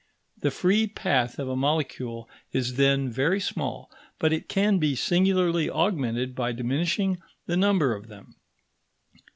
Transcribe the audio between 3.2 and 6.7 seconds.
small, but it can be singularly augmented by